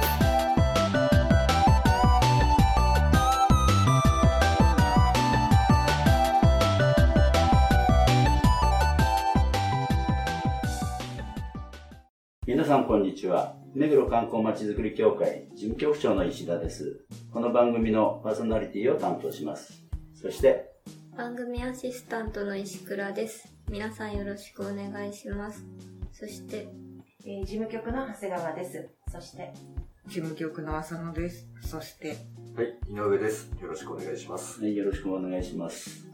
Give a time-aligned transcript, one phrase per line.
[12.71, 13.53] さんこんにちは。
[13.75, 17.03] 目黒観光まちづくり協会事務局長の石田です。
[17.29, 19.83] この番組のパーソナリティを担当します。
[20.15, 20.71] そして、
[21.17, 25.65] 番組アシスタントの石倉です皆さんよろしくお願いします
[26.13, 26.69] そして
[27.25, 28.89] えー事務局の長谷川です。
[29.11, 29.51] そして、
[30.07, 31.49] 事務局の浅野です。
[31.61, 32.15] そして、
[32.55, 33.51] はい、井上です。
[33.61, 34.61] よろしくお願いします。
[34.61, 36.07] はいよろしくお願いします。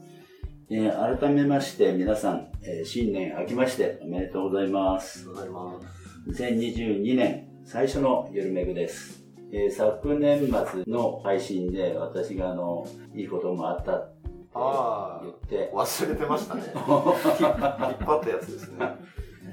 [0.71, 5.19] えー改めまして皆さん、えー新年明けましておめでとうございます。
[5.19, 6.06] ありがとうございます。
[6.27, 9.23] 2022年最初のゆるめぐです。
[9.51, 14.17] えー昨年末の配信で私があの、いいこともあったって
[14.53, 16.63] あ言って、忘れてましたね。
[16.75, 18.95] 引っ張ったやつですね。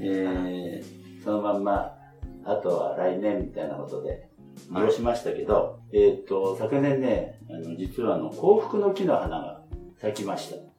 [0.00, 1.96] えーそのまんま、
[2.44, 4.28] あとは来年みたいなことで、
[4.72, 9.62] 利用しましたけど、えっ、と、昨年ね、あの、実はあの、幸福の木の花が
[9.98, 10.73] 咲きました。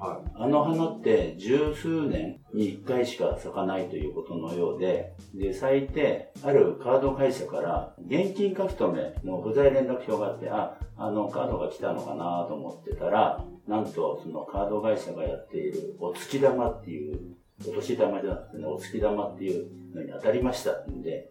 [0.00, 17.36] はあの花って十数年に一回しか咲かないということのようで、で、咲いて、あるカード会社から現金書き留めの不在連絡票があって、あ、あのカードが来たのかなと思ってたら、なんとそのカード会社がやっているお月玉っていう、
[17.68, 21.30] お年玉じゃなくてね、お月玉っていうのに当たりましたんで、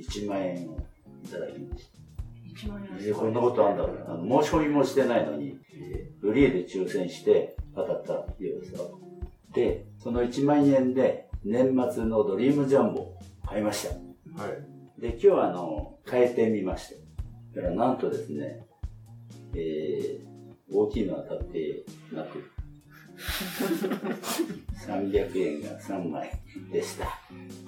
[0.00, 0.76] 1万円を
[1.24, 2.02] いただきました。
[2.98, 8.98] 1こんなことあんだろうあの申し込みもしてないのに、えーフリーで抽選して当たったっていうですよ。
[9.52, 13.94] で、その1万円で年末のドリームジャンボを買いました。
[13.94, 13.98] い。
[14.48, 15.00] はい。
[15.00, 16.94] で、今日はあの、変えてみまし
[17.54, 17.60] た。
[17.60, 18.66] だからなんとですね、
[19.54, 22.50] えー、大きいのは当たってなく、
[24.86, 26.30] 300円が3枚
[26.72, 27.06] でした。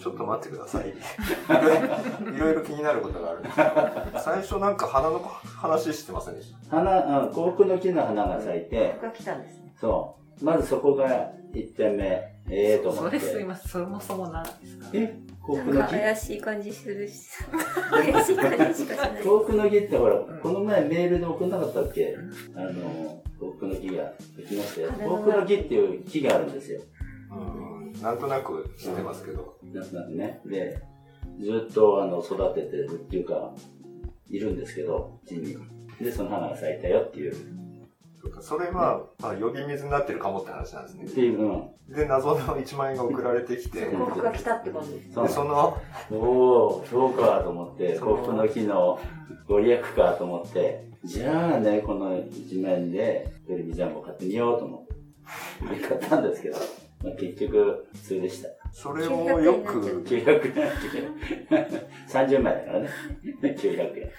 [0.01, 0.89] ちょっと待ってください。
[2.35, 6.77] いろいろ気になることがあるんですけど最初なんか花の話してませんでした？
[6.77, 9.64] 花、あ幸福の木の花が咲いて、が来たんですね。
[9.81, 10.45] そう。
[10.45, 12.05] まずそこが1点目、
[12.49, 13.19] ええと思って。
[13.21, 13.71] それすいません。
[13.71, 17.29] そもそもなんですかえ幸福の木怪しい感じするし
[17.91, 22.17] 怪しい感じしかしない幸福の木ってほら、この前メールで送んなかったっけ？
[22.57, 24.93] あの、幸福の木ができましたよ。
[24.93, 26.81] 幸福の木っていう木があるんですよ。
[27.31, 28.03] うん。
[28.03, 29.57] なんとなく知ってますけど。
[29.73, 30.41] なんとなくね。
[30.47, 30.81] で、
[31.41, 33.53] ずっとあの育ててるっていうか、
[34.31, 35.57] いるんですけど、地に。
[36.01, 37.35] で、その花が咲いたよっていう。
[38.25, 41.05] そうかそれは、まあ、呼び水になってるかもって話なんですね。
[41.05, 41.21] って。
[41.21, 41.95] いう、うん。
[41.95, 45.13] で、謎の1万円が送られてきて、幸福が来たってことです。
[45.13, 45.27] そう。
[45.27, 45.79] で、その、
[46.11, 48.99] おおそうかと思って、幸福の木の
[49.47, 56.67] ご利益かと思って、じゃあね、この1万円で、テレビジャンボ買ってみようと思って、買ったんですけど、まあ、
[57.13, 58.49] 結局、普通でした。
[58.73, 61.73] それをよく、900円。
[62.09, 62.89] 30枚だからね。
[63.43, 64.11] 900円。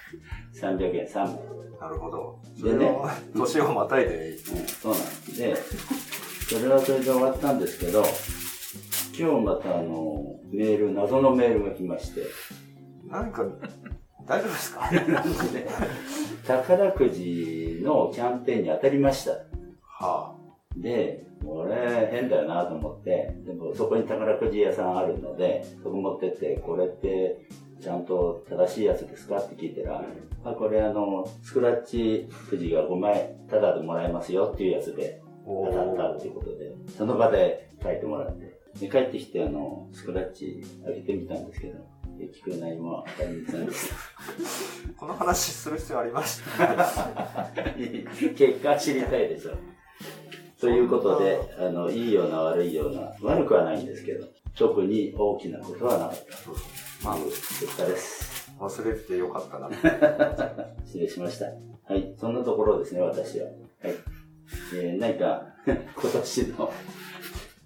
[0.53, 1.39] 300円、3枚。
[1.81, 2.39] なるほど。
[2.59, 2.97] そでね
[3.35, 4.37] 年をまたいで、うん、
[4.67, 5.03] そうなん
[5.37, 5.55] で
[6.47, 8.03] それはそれで終わったんですけど、
[9.17, 12.21] 今日またあの、メール、謎のメールが来まして、
[13.09, 13.43] なんか、
[14.25, 14.89] 大丈夫ですか？
[15.53, 15.67] で
[16.47, 19.31] 宝くじのキャンペーンに当たりました。
[19.83, 20.35] は
[20.77, 27.39] で、これ変だよなと思って、でもそこに宝くじ屋さんあるので、そこ持ってって、これって
[27.81, 30.03] ちゃんと正しいやつですかって聞いたら、
[30.43, 41.79] あ、これあの、スクラッチくじが5枚タダでもらえますよっていうやつで当たったっていうことで、その場で書いてもらって、で帰ってきてあの、スクラッチ開けてみたんですけど、
[42.19, 43.95] 結局何も当たりませんでした。
[44.97, 47.51] この話する必要ありました。
[48.35, 49.51] 結果知りたいでしょ。
[50.59, 56.15] ということで、あの、いいような悪いような、悪くはないんですけど、特に大きなことはなかっ
[57.01, 57.07] た。
[57.07, 58.51] まあ、結果です。
[58.57, 59.69] 忘れててよかったな。
[60.85, 61.45] 失礼しました。
[61.93, 63.47] はい、そんなところですね、私は。
[63.47, 63.55] はい。
[64.75, 66.71] えー、何か、 今年の、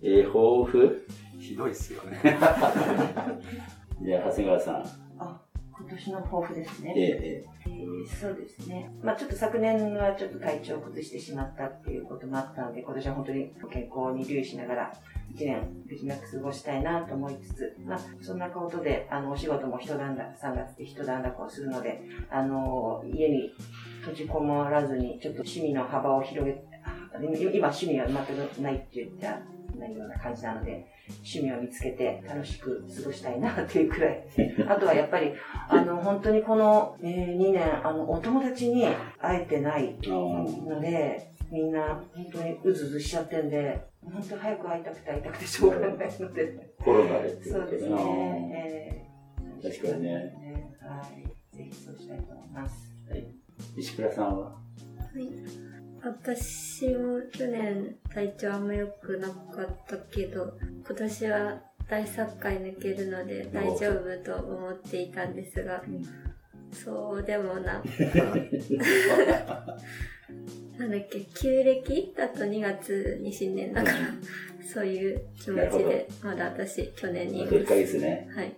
[0.01, 1.05] えー、抱負？
[1.39, 2.19] ひどいっすよね。
[4.01, 4.75] じゃあ、長谷川さん。
[5.19, 5.41] あ、
[5.71, 6.93] 今年の抱負ですね。
[6.95, 7.68] えー、ええー
[8.07, 8.91] そうですね。
[9.01, 14.93] まあちょっと昨年はちょっと体調を崩してしまったっていうこともあったので、今年は本当に健康に留意しながら、
[15.33, 23.53] 一年無事なく過ごしたいなと思いつつ、まあそんなことで、あの、お仕事も一段落、3月で一段落をするので、あの、家に
[24.01, 26.63] 閉じこもらずに、ちょっと趣味の幅を広げ、
[27.13, 28.15] 今趣味は全
[28.47, 29.39] くないって言った
[29.79, 30.85] ないような感じなので、
[31.23, 34.23] 趣味を見つけて楽しく過ごしたいなっていうくらい。
[34.67, 35.33] あとはやっぱり、
[35.67, 38.85] あの、本当にこの、えー2年、あの、お友達に
[39.19, 45.89] 会えてないので、みんな本当にうずうずしちゃってんで、本当に早く会いたくて会いたくてしょうがない
[46.19, 46.73] ので。
[46.83, 48.51] コロナでっていことそうですね。
[48.55, 49.09] えー
[49.61, 50.09] 確かにね。
[50.09, 51.57] ねはい。
[51.57, 52.93] ぜひそうしたいと思います。
[53.75, 54.51] 石倉さんは？
[54.51, 54.55] は
[55.19, 55.78] い。
[56.01, 60.53] 私も去年体調あんま良くなかったけど、
[60.87, 65.83] 今年は大作会抜けるので大丈夫と思っていたんですが、
[66.71, 67.85] そうでもなく、
[70.77, 73.97] なんだっけ、旧暦だと2月に新年だから、
[74.71, 77.55] そういう気持ちで、まだ私去年にいます。
[77.55, 78.29] 1ヶ月ね。
[78.33, 78.55] はい。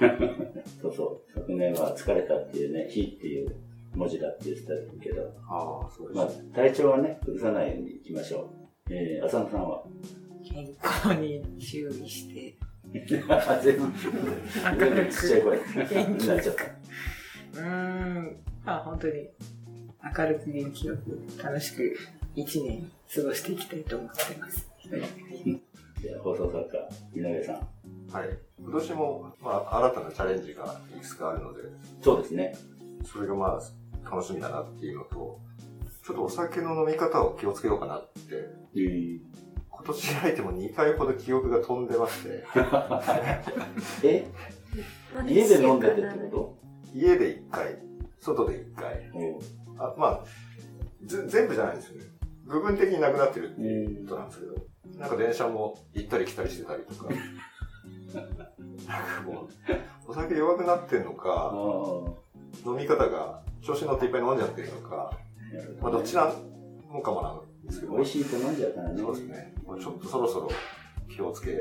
[0.80, 1.32] そうそう。
[1.34, 3.54] 昨年は疲れたっていうね、日っていう
[3.94, 4.72] 文字だって言ってた
[5.02, 8.50] けど、ああ、そうですまあね。、体調はね、崩さないようにいきましょ
[8.88, 8.92] う。
[8.92, 9.82] えー、浅野さんは？
[10.44, 12.56] 健康に注意して、
[12.92, 13.28] 全部、
[13.58, 13.86] 全部
[15.12, 16.64] ちっちゃい声になっちゃった。
[17.60, 19.28] うーん、まあ本当に
[20.16, 21.96] 明るく元気よく楽しく
[22.34, 24.68] 一年過ごしていきたいと思ってます。
[26.00, 26.68] じゃあ放送作
[27.14, 27.56] 家、井上さん。
[28.12, 28.28] はい。
[28.58, 31.62] 今年も、まあ、新たなチャレンジがいくつかあるので、
[32.02, 32.56] そうですね。
[33.04, 33.60] それがまあ、
[34.04, 35.40] 楽しみだなっていうのと、
[36.04, 38.20] ちょっとお酒の飲み方を気をつけようかなって、
[38.74, 39.20] えー、
[39.70, 42.44] 今年開いても2回ほど記憶が飛んでまして、
[44.04, 44.26] え？
[45.26, 46.56] 家で飲んでてってこ
[46.94, 47.78] 家で1回、
[48.18, 49.10] 外で1回、
[49.78, 50.24] あまあ、
[51.04, 52.04] ぜ全部じゃないんですよね。
[52.44, 54.54] 部分的になくなってるってことなんですけど、
[54.98, 57.08] なんか電車も行ったり来たりしてたりとか、
[58.14, 59.48] なんかもう、
[60.08, 62.70] お酒弱くなってんのあか、ー。
[62.70, 65.12] 飲み方が調子に乗っていっぱい飲んじゃってるのか、
[65.80, 66.32] まあどっちな
[66.92, 69.00] のかもなんですけど、美味しいと飲んじゃうからね。
[69.00, 69.54] そうですね。
[69.66, 70.50] もうちょっとそろそろ
[71.08, 71.58] 気をつけよ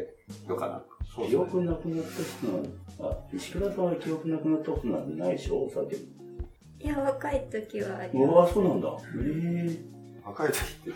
[0.50, 0.84] うかな。
[1.16, 1.44] そうです記ね。
[1.44, 5.64] 憶なくなった人は、あ、石倉さんは記憶なくなったことなんてないでしょ？
[5.66, 5.96] お酒。
[5.96, 8.54] いや、若い時はありうわ、ます。
[8.54, 8.88] そうなんだ。
[8.90, 9.78] へえ
[10.26, 10.94] 若い時っ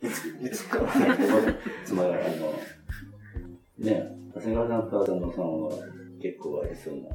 [0.00, 0.78] て、いつ、いつか。
[1.86, 2.52] つまり、あの、
[3.78, 5.70] ね長谷川さんと浅野さんは
[6.22, 7.08] 結構ありそうな。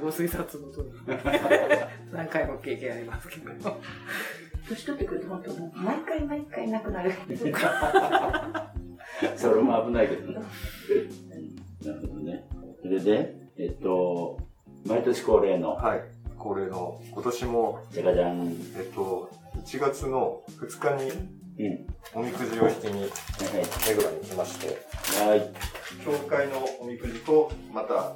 [0.00, 0.90] ご推察のとり
[2.12, 3.80] 何回も経験ありますけど。
[4.68, 7.12] 年取ってくると本当もう毎回毎回なくなる。
[9.36, 10.46] それも危ないけどなる
[12.00, 12.44] ほどね。
[12.80, 14.38] それで、えっと、
[14.86, 16.04] 毎年恒例の、はい。
[16.38, 18.56] 恒例の、今年も、じゃがじゃん。
[18.76, 19.30] えっと、
[19.64, 21.10] 1月の2日に
[21.58, 21.86] うん。
[22.14, 23.10] おみくじを引きにはい
[23.88, 25.38] 目黒に来まして、はい。
[25.38, 25.52] はい。
[26.04, 28.14] 教会のおみくじと、また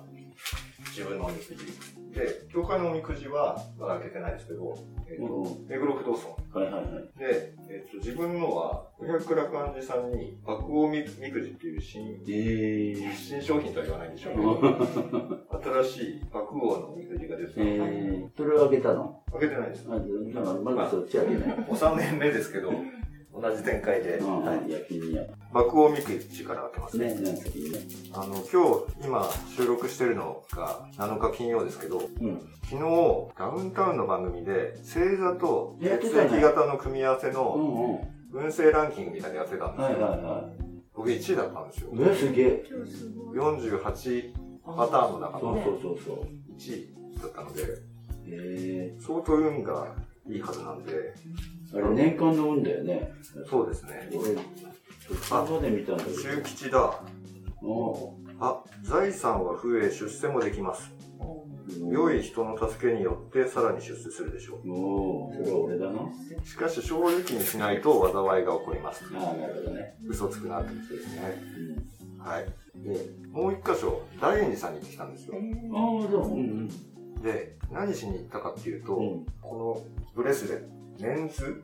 [0.97, 1.97] 自分のおみくじ。
[2.19, 6.31] で、教会のおみくじはまだ開けてないですけど、えっとうん目黒不動尊。
[6.55, 7.19] はいはいはい。
[7.19, 13.15] で、えっと、自分のは、五百羅漢寺さんに、爆王みみくじっていう新、えー。
[13.15, 19.23] 新商品とは言わないんでしょうけど、 新しい爆王のおみくじが出てたので、えー、それをあげたの？
[19.33, 19.87] 開けてないです。
[19.87, 21.67] まだそっちあげない。
[21.69, 22.73] お3年目ですけど、
[23.41, 25.23] 同じ展開で、うん、はいはい、焼きにや。
[25.53, 27.15] 爆王みくじから開けますね。
[27.15, 27.39] ね、ね。
[28.13, 32.41] あの、今日、今、収録してるのが7日金曜ですけど、うん。
[32.65, 32.81] 昨日、
[33.39, 38.45] ダウンタウンの番組で、星座と血液型の組み合わせうのんうん。
[38.45, 40.07] 運勢ランキングみたいなのやってたんですよ。
[40.07, 40.51] はいはいは
[40.95, 41.91] 僕1位だったんですよ。
[42.15, 42.65] すげえ。
[42.65, 43.39] 超すごい。
[43.39, 44.33] 48
[44.65, 46.29] パターンの中のそうそうそうそう。
[46.57, 47.63] 1位だったので、
[48.27, 49.95] え相当運が
[50.29, 51.15] いいはずなんで、ー、
[51.75, 53.13] あれ年間の運だよね。
[53.49, 54.09] そうですね。
[54.13, 54.35] 俺、
[55.23, 56.17] そこまで見たんだけど。
[56.17, 57.01] 中吉だ。
[57.63, 60.93] おあ、財産は増え、出世もできます。
[61.69, 66.01] ー良い人の助けによってさらに出世するでしょおー、それは俺だな。
[66.03, 66.47] う。
[66.47, 69.05] しかし正直にしないと災いが起こります。
[69.15, 69.97] ああ、なるほどね。
[70.07, 71.43] 嘘つくなってことですね。
[72.17, 72.23] うん。
[72.23, 72.45] はい。
[72.77, 75.35] で、もう一箇所、大円寺さんに行ってきたんですよ。
[75.35, 76.35] ああ、そう。
[76.35, 76.69] うん
[77.23, 79.27] で、何しに行ったかっていうと、うん。
[79.41, 79.83] この
[80.15, 81.63] ブレスレット、メンズ？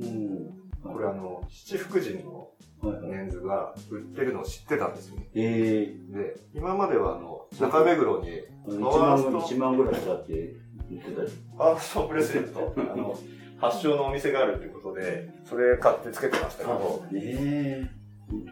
[0.00, 0.92] うん。
[0.92, 2.50] これあの、七福神の。
[2.82, 5.28] メンズが売ってるのを知ってたんですね。
[5.34, 10.54] えで、今まではあの、中目黒に、ー、1パワースト万、一万ぐらいしたって
[10.90, 11.28] 言ってたよ。
[11.56, 13.18] ファーストブレスレット、あの、
[13.58, 17.90] 発祥のお店があるっていうことで、それ買ってつけてましたけど、ねえ。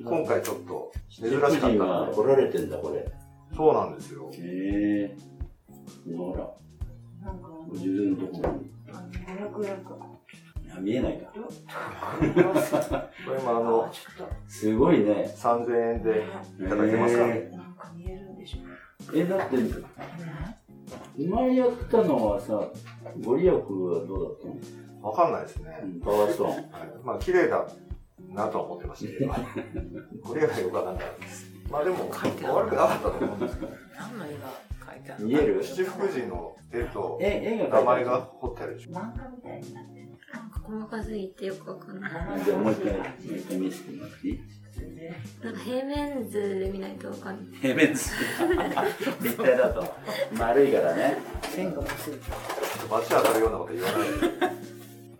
[0.04, 3.06] 今回ちょっと珍しかったいがので、来られてんだ、これ。
[3.54, 4.30] そうなんですよ。
[4.33, 5.16] へえ。
[6.16, 6.50] ほら、
[7.25, 8.74] なんか、お重々のところに。
[8.96, 9.00] あ
[9.40, 9.96] の、500円か。
[10.76, 11.30] あ見えないか。
[11.32, 11.40] こ
[13.32, 13.92] れもあの、
[14.48, 15.32] すごいね。
[15.36, 16.24] 3000円と、で
[16.66, 18.58] いただけますか、へなんか見えるんでしょ
[19.14, 19.56] え、だって、
[21.16, 22.68] 前やったのはさ、
[23.22, 25.10] ご利益はどうだったの？
[25.10, 25.80] わかんないですね。
[25.82, 26.50] うんパワーストーン。
[26.50, 26.62] はい
[27.04, 27.66] まあ、綺麗だ
[28.32, 29.32] なとは思ってましたけど、
[30.24, 31.46] これがよくわかんないです。
[31.70, 32.30] まあでも、悪
[32.68, 34.74] くなかったと思うんですけど、何の絵が？
[34.86, 35.62] 描いてある見える？
[35.64, 38.90] 七福神の絵と名前が彫ってあるでしょ。
[38.90, 40.08] 漫画みたいになってる。
[40.32, 42.10] なんか細かすぎてよくわかんない。
[42.44, 43.04] じゃあもう一回、もう
[43.36, 44.40] 一回見せてもらっていい
[45.44, 47.60] なんか平面図で見ないとわかんない。
[47.60, 48.10] 平面図。
[49.22, 49.94] 立体だと。
[50.36, 51.16] 丸いからね。
[51.42, 52.14] 線が薄い
[52.90, 54.00] 街上がるようなこと言わない。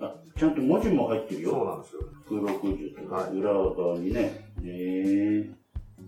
[0.01, 1.51] あ、ちゃんと文字も入ってるよ。
[1.51, 2.01] そうなんですよ。
[2.29, 4.21] 空六十とはい裏側にね。
[4.21, 5.51] へえ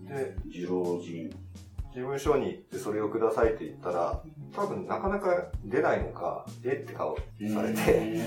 [0.09, 1.31] で、次郎神。
[1.97, 4.21] 事務所に行ってそれをくださいって言ったら、
[4.55, 6.83] 多分なかなか出ないのか、え？
[6.85, 8.21] って顔されて、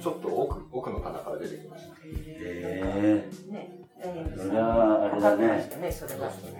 [0.00, 1.96] ちょっと奥、奥の棚から出てきました。
[2.04, 3.72] へね。
[4.00, 5.68] えそれはあれだね。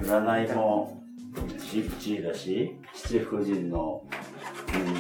[0.00, 1.00] 占いも
[1.61, 4.03] 七七だし、七福神の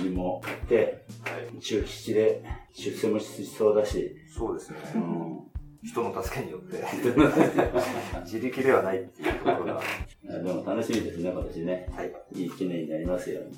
[0.00, 1.02] 人もあって、
[1.60, 4.78] 中七で出世もしそうだし、そうですね。
[4.94, 5.40] うん。
[5.84, 6.82] 人の助けによって、
[8.24, 9.80] 自力ではないっていうところが、
[10.28, 11.88] あでも楽しみですね、今年ね。
[11.92, 12.12] はい。
[12.34, 13.52] いい一年になりますように。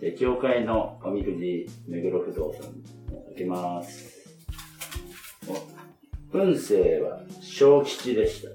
[0.00, 2.62] で、教会のおみくじ、目黒不動産、
[3.28, 4.16] 開けます。
[6.32, 8.48] お運勢は小吉でした。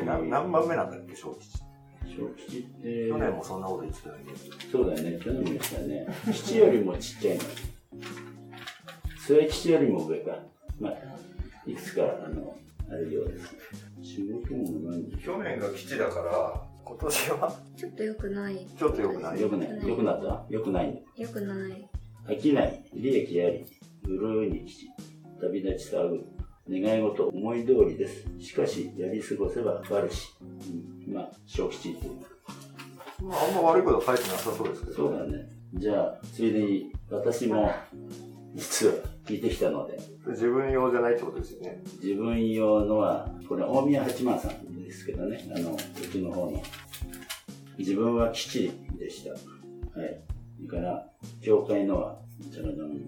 [0.00, 1.58] な何番目なんだっけ、小吉。
[2.16, 4.24] 小吉って、去年もそんなこと言ってたよね。
[4.70, 6.06] そうだよね、去年もしたね。
[6.32, 7.42] 吉よりもちっちゃいの。
[9.18, 10.38] 末吉よりも上か。
[10.82, 10.92] まあ、
[11.64, 12.56] いくつか、あの、
[12.90, 13.54] あるようです。
[14.02, 17.56] 仕事も何去年が吉だから、今年は？
[17.76, 18.66] ちょっと良くない。
[18.76, 19.40] ちょっと良くない？
[19.40, 20.52] よくないよくなった？
[20.52, 21.88] よくない良くない。
[22.26, 23.64] 飽きない、利益あり、
[24.04, 24.88] 潤いに吉、
[25.40, 26.24] 旅立ち騒ぐ、
[26.68, 28.26] 願い事思い通りです。
[28.40, 30.28] しかし、やり過ごせば悪し。
[31.06, 32.14] うん、まあ、小吉っていう。
[33.24, 34.96] まあ、あんま悪いことは書いてなさそうですけど。
[34.96, 35.48] そうだね。
[35.74, 37.70] じゃあ、ついでに、私も、
[38.54, 38.94] 実は
[39.24, 41.82] 聞いてきたので、自分用じゃないってことですよね。
[42.02, 46.62] 自分用のは、これ、大宮八幡さんですけどね、あの、うちの方の。
[47.78, 49.30] 自分は基地でした。
[49.30, 49.36] は
[50.06, 50.20] い。
[50.56, 51.06] それから、
[51.40, 52.18] 教会のは、
[52.50, 53.00] じゃらじゃん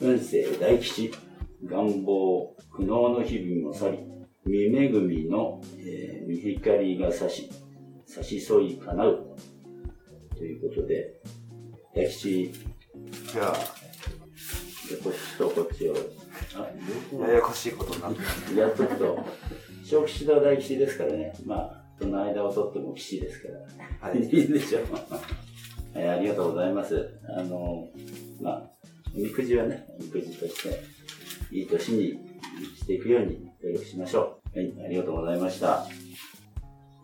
[0.00, 1.12] 運勢大吉、
[1.64, 3.98] 願望、苦悩の日々も去り、
[4.44, 7.50] 見恵みの、えー見光が差し、
[8.06, 9.36] 差し添い叶う。
[10.36, 11.20] ということで、
[11.94, 12.50] 大吉、
[13.32, 13.54] じゃあ、
[14.88, 15.94] じゃあこっちとこっちを、
[16.56, 19.24] あ、ややこしいことになっていや、ちょっと、
[19.84, 21.34] 小吉と大吉ですからね。
[21.44, 23.48] まあ、その間を取っても吉ですか
[24.02, 24.08] ら。
[24.08, 25.98] はいいいでしょう。
[25.98, 27.18] はい、ありがとうございます。
[27.38, 27.88] あの、
[28.40, 28.70] まあ、
[29.14, 30.82] おみくじはね、おみくじとして、
[31.52, 32.18] いい年に
[32.76, 34.58] していくように努力しましょう。
[34.58, 35.86] はい、ありがとうございました。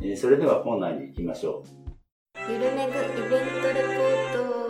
[0.03, 1.81] えーそれではコーナーに行きましょう。
[2.51, 4.70] ゆるめぐイベントレポート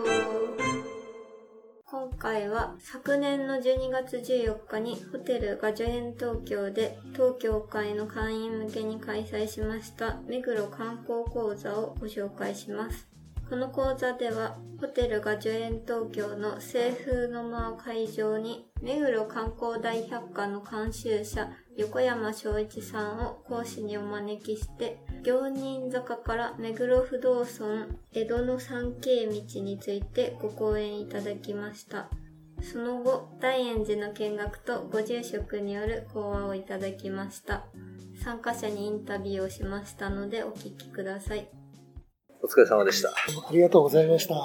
[2.17, 13.10] 回は昨年の12月14日にホテルガジョエン東京で当協会の会員向けに開催しました目黒観光講座をご紹介します。
[13.51, 32.07] この講座ではホテルガジョエン東京の西風の間を会場に目黒観光大百科の監修者横山昭一さんを講師にお招きして行人坂から目黒不動村江戸の三景道についてご講演いただきました。
[32.61, 37.65] その後、大円寺の見学とご住職による講話をいただきました。
[38.23, 41.60] 参加者にインタビューをしましたのでお聞きください。
[42.43, 43.09] お疲れ様でした。
[43.09, 43.13] あ
[43.51, 44.35] りがとうございました。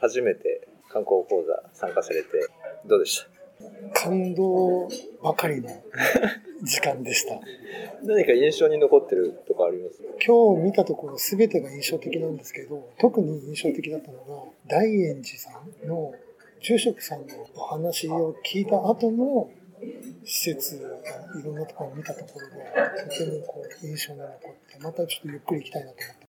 [0.00, 2.28] 初めて観光講座参加されて
[2.86, 3.24] どうでし
[3.94, 4.00] た？
[4.00, 4.88] 感動
[5.22, 5.68] ばかりの
[6.62, 7.40] 時間でした。
[8.04, 10.00] 何か印象に残ってるとかあります？
[10.24, 15.50] 今日見たところ全てが印象的なんですけど、特に印象的だったのが、大円寺さ
[15.84, 16.14] んの
[16.60, 19.50] 住職さんのお話を聞いた後の
[20.24, 24.38] 施設、いろんなところを見たところが、とてもこう印象に残っ
[24.70, 26.27] て、またちょっとゆっくり行きたいなと思って。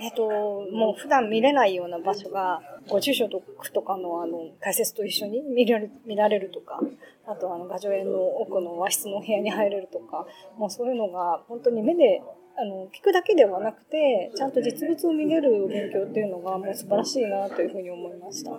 [0.00, 0.26] えっと、
[0.72, 6.80] もう普段見れないような場所が、ご住所とかのあの解説と一緒に見られる見られるとか、
[7.26, 10.26] あとあの、画上園の奥の和室のお部屋に入れるとか、
[10.56, 12.22] もうそういうのが本当に目で、
[12.56, 18.52] あの、聞くだけではなくて、ちゃんと実物を見れる勉強っていうのがもう素晴らしいなというふうに思いました。
[18.52, 18.58] ま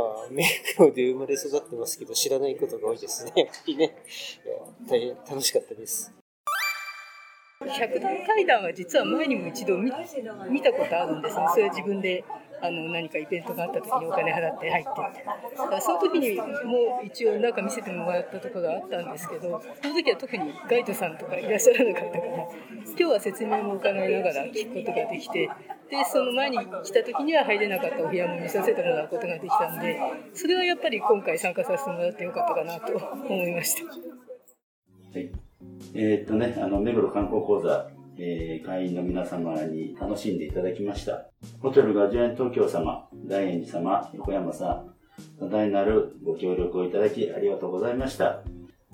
[0.00, 0.44] あ、目
[0.76, 3.32] 黒で生まれ育ってますけど、知らないことが多いですね。
[3.36, 3.96] やっぱりね。
[4.88, 6.13] 大変楽しかったです。
[7.68, 9.90] 百段階段は実は前にも一度見
[10.62, 11.46] たことあるんですね。
[11.52, 12.24] それは自分で
[12.64, 15.24] あの何かイベントがあった時にお金払って入ってって
[15.56, 25.50] だからその時にもう一応中見せてもらったとこがあったんですけどその時は特にガイドさんとかいらっしゃらなかったから今日は説明も伺いながら聞くことができて
[25.90, 29.98] でその前に来た時には入れなかったお部屋も見させてもらうことができたんで
[30.32, 34.13] それはやっぱり今回参加させてもらってよかったかなと思いました。
[35.94, 41.26] え、っとね、あの、目黒観光講座、えー、会員の皆様に楽しんでいただきました。
[41.60, 44.94] ホテルガジュエン東京様、大円寺様、横山さん、
[45.38, 48.42] 多大なるご協力をいただきありがとうございました。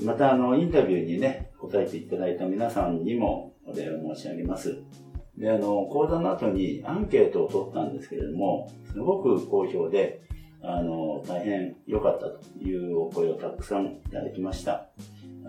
[0.03, 4.83] また、あの、インタビューにね、答えていただいた皆さんにもお礼を申し上げます。
[5.39, 10.21] で、あの、講座の後にアンケートを取ったんですけれども、すごく好評で、
[10.63, 14.91] あの、大変良かったというお声をたくさんいただきました。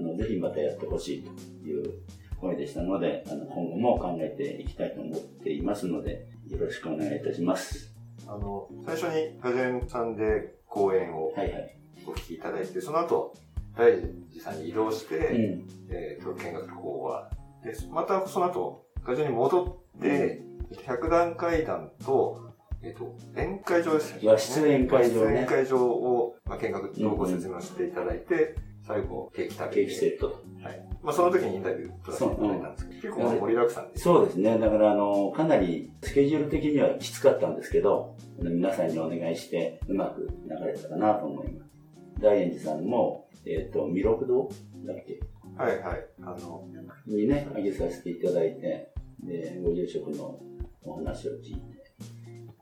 [0.02, 2.02] あの、ぜひまたやってほしいという
[2.40, 7.94] 声でしたので、あの、今後も考えていきたいと思っていますので、よろしくお願いいたします。
[8.28, 13.34] あの、最初にガジェンさんで講演をお聞きいただいて、はいはい、その後、
[13.78, 17.30] 大寺さんに移動して、うん、えっ、ー、と、見学講話。
[17.64, 20.42] で、またその後、ガジェンに戻って、
[20.86, 22.52] 百段階段と、
[22.84, 24.20] えっ、ー、と、宴会場ですね。
[24.24, 25.42] 和室宴会場ね。
[25.42, 28.56] 宴会場を、まあ、見学のご説明していただいて、
[28.92, 29.76] 最後、ケーキ食べて。
[29.76, 30.44] ケーキセット。
[30.62, 30.86] はい。
[31.02, 34.60] まあ、その時にインタビュー取らせていただいたんですけど、結構盛りだくさんでそうですね。
[34.60, 41.72] だから、あの、かなり、スケジュール的にはきつかったんですけど、皆さんにお願いして、うまく流れたかなと思います。
[42.20, 44.50] 大円寺さんも、えっ、ー、と、弥勒堂
[44.86, 45.20] だっけ？
[45.58, 46.06] はいはい。
[46.22, 46.68] あの、
[47.08, 48.92] にね、あげさせていただいて、
[49.24, 50.40] で、ご住職の
[50.84, 51.81] お話を聞いて、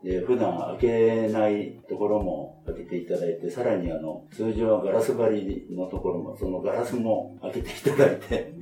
[0.02, 8.54] で、普段開けないところも開けていただいて、さらにあの、通常はガラス張りのところも、そのガラスも開けていただいて、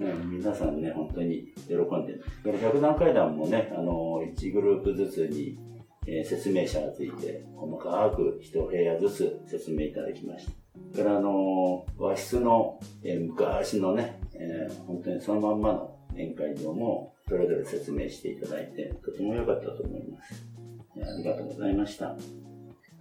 [0.00, 2.24] うん、皆さんね、本当に喜んでる。
[2.60, 5.58] 百段階段もね、あの、1グループずつに、
[6.06, 10.52] えー、説明者がついて、細かく一部屋ずつ説明いただきました。
[10.92, 20.51] それからあの、和室の、えー、昔のね、えー、本当にそのまんまの宴会場も、それぞれ説明していただいて、とても良かったと思います。
[20.94, 22.08] ありがとうございました。
[22.08, 22.16] は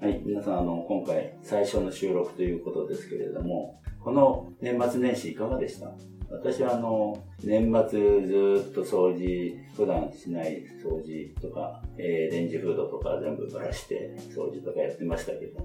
[0.07, 5.91] い、皆さん、あの、今回最初の収録ということですけれども、この年末年始いかがでした？
[6.31, 15.59] 私はあの、年末ずっと掃除、普段しない掃除とか、えー、レンジフードとか全部ばらして掃除とかやってましたけど、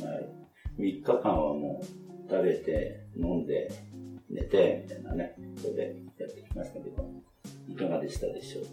[0.00, 0.20] まあ、
[0.78, 3.70] 3日間はもう食べて、飲んで、
[4.28, 7.10] 寝て、みたいなね、ことでやってきましたけど、
[7.68, 8.64] いかがでしたでしょう？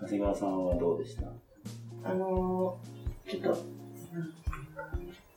[0.00, 1.32] 長谷川さんはどうでした？
[2.08, 3.58] あのー、ちょっと、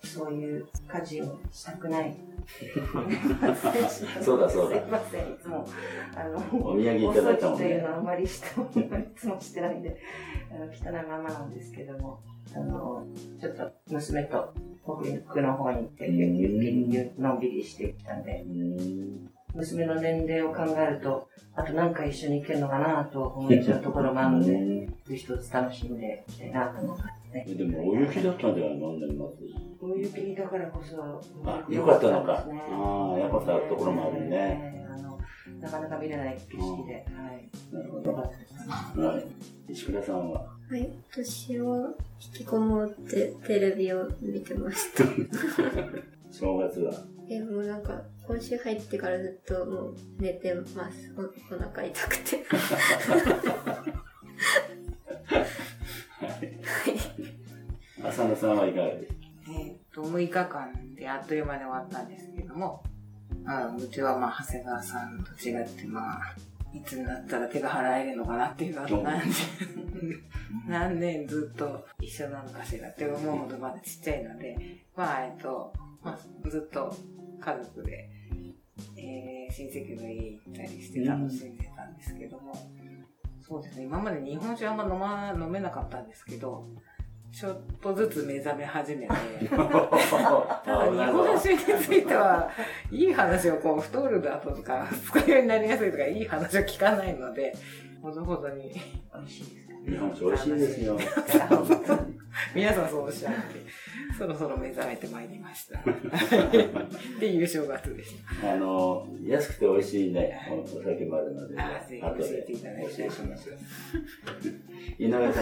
[0.03, 2.15] そういう家事をしたくない。
[4.21, 4.81] そうだそうだ。
[4.81, 5.65] すいません、いつも。
[6.15, 7.65] あの、お土産いただいたもんね。
[7.65, 8.65] というのはあまりしても、
[8.99, 9.99] いつもしてないんで、
[10.51, 12.19] あの汚いままなんですけども、
[12.55, 13.05] あの、
[13.39, 14.53] ちょっと娘と
[14.83, 16.07] 北陸の方に行って、
[17.19, 18.45] のんびりしてきたんで、
[19.55, 27.45] 娘の年齢を考えると、あと何回一緒に行けるのかなと思っちゃうところもあるので、一つ楽しんでいきたいなと思いますね。
[27.47, 29.19] でも、大雪だったんでは何年末
[29.81, 32.33] 大雪だからこそ、あ、よかったのか。
[32.33, 34.85] ああ、よかったところもあるね。
[34.89, 35.19] あの、
[35.59, 36.99] なかなか見れない景色で、は
[37.33, 37.49] い。
[37.73, 38.13] なるほど。
[38.13, 39.71] はい。
[39.71, 41.89] 石倉さんははい、私は
[42.21, 45.03] 引きこもってテレビを見てました。
[46.29, 46.93] 正月は
[47.27, 51.11] え、もうなんか、今週入ってからずっともう寝てます。
[51.17, 51.21] お
[51.55, 52.45] お腹痛くて。
[58.03, 59.13] 浅野さんはいかがですか？
[59.51, 62.83] えっと、6日間であっという間に終わったんですけども、
[63.47, 66.35] あうちはまあ、長谷川さんと違って、まあ、
[66.71, 69.33] いつになったら手が払えるのかなっていうのは何年、
[70.69, 74.55] 何年ずっと一緒なのかしらって思うほどまだちっちゃいので、
[74.95, 76.95] まあ、えっと、まあ、ずっと
[77.41, 78.18] 家族で、
[78.97, 86.67] えー、親戚の家行ったりして楽しんでたんですけども、うん、そうですね、今まで日本酒あんま飲ま、飲めなかったんですけど、
[87.31, 92.49] ちょっとずつ目覚め始めて、た だ日本酒については、
[92.91, 97.53] いい話をこう、太るだとか、二日酔いになりやすいとか、いい話を聞かないので、
[98.01, 98.71] ほどほどに。
[99.13, 99.69] 美味しいです。
[99.85, 100.97] 日本酒美味しいですよ。
[102.55, 103.39] 皆さんそうおっしゃって、
[104.17, 105.79] そろそろ目覚めてまいりました。
[105.81, 105.83] っ
[107.19, 108.53] ていう正月でした。
[108.53, 113.49] あの、安くて美味しいね、お酒もあるので、あぜひ教えていただきたいと思います。
[114.97, 115.41] 井上さ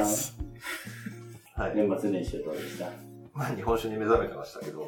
[1.59, 1.69] ん、は？
[1.73, 2.89] い、年末年始はどうでした？
[3.33, 4.87] まあ、日本酒に目覚めてましたけど。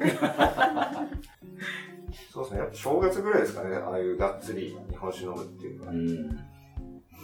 [2.32, 5.92] そうですね、やっぱ正月ぐらいですかね、ああいうがっつり日本酒飲むっていうのは。
[5.92, 6.40] うん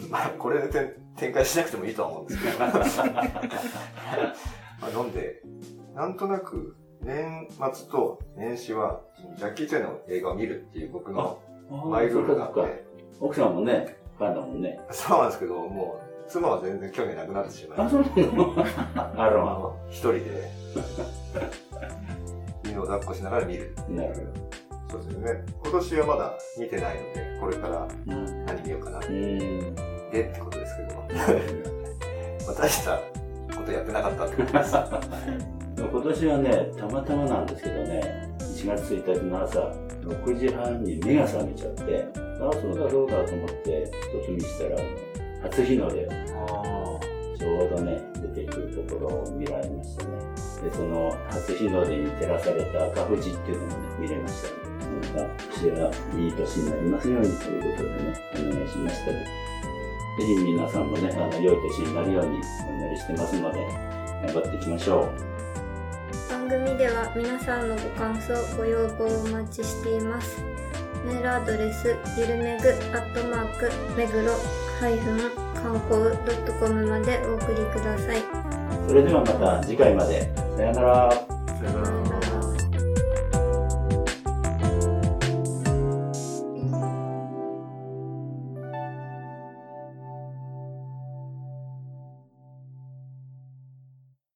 [0.10, 2.58] まあ、これで展開しなくてもいいとは思うんですけど。
[4.86, 5.42] まあ、飲んで、
[5.96, 9.02] なんとなく年末と年始は、
[9.38, 12.86] ジャッキー・チェンの映画を見るっていう僕のマイルールがあって。
[13.20, 14.80] 奥さんもね、ファンだもんね。
[14.92, 17.80] そうなんですけど、もう、妻は全然興味なくなってしまい。
[17.80, 18.66] あ、そうなの
[19.16, 20.52] あらま一人で、
[22.66, 23.74] 犬を抱っこしながら見る。
[23.90, 24.14] なる
[24.90, 25.00] ほど。
[25.00, 25.46] そうですよね。
[25.64, 27.88] 今年はまだ見てないので、これから
[28.46, 29.00] 何見ようかな。
[29.00, 30.96] でってことですけど。
[32.48, 33.00] まあ、大した
[33.66, 34.76] ことやってなかったってことです。
[35.92, 39.60] 今年はね、たまたまなんですけどね、1月1日の朝、
[40.02, 42.06] 6時半に目が覚めちゃって、
[42.40, 44.78] ああ、そうだそうだと思って、時にしたら、
[45.44, 47.00] 初日の出を、
[47.38, 48.02] ちょうどね、
[48.34, 50.12] 出てくるところを見られましたね。
[50.64, 54.76] で、その初日の出に照らされた赤富士っていうのもね、見れましたね。
[55.16, 59.55] また、私はいい年になりますようにということでね、お願いしました
[60.18, 63.60] ぜひ皆さんもね、あの、良い年になるようにお祈りしてますので、
[64.26, 65.36] 頑張っていきましょう。
[66.30, 70.42] 番組では皆さんのご感想、ご要望をお待ちしています。
[71.06, 74.32] メールアドレス、ゆるめぐ、アットマーク、めぐろ、
[74.80, 78.24] ハイフン、観光 .com までお送りください。
[78.88, 80.34] それではまた次回まで。
[80.56, 81.35] さよなら。